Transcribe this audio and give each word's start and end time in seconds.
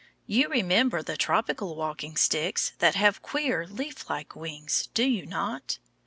You 0.25 0.49
remember 0.49 1.03
the 1.03 1.15
tropical 1.15 1.75
walking 1.75 2.17
sticks 2.17 2.71
that 2.79 2.95
have 2.95 3.21
queer 3.21 3.67
leaf 3.67 4.09
like 4.09 4.35
wings, 4.35 4.89
do 4.95 5.03
you 5.03 5.27
not? 5.27 5.77